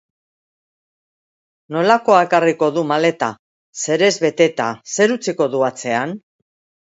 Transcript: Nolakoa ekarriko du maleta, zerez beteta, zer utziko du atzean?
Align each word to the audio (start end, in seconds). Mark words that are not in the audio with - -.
Nolakoa 1.75 2.21
ekarriko 2.27 2.69
du 2.77 2.85
maleta, 2.91 3.29
zerez 3.83 4.11
beteta, 4.25 4.69
zer 4.95 5.13
utziko 5.19 5.51
du 5.57 5.61
atzean? 5.69 6.17